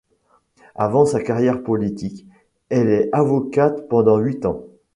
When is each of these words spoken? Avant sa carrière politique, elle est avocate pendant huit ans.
Avant 0.73 1.05
sa 1.05 1.21
carrière 1.21 1.61
politique, 1.61 2.25
elle 2.69 2.87
est 2.89 3.09
avocate 3.13 3.87
pendant 3.87 4.17
huit 4.17 4.47
ans. 4.47 4.63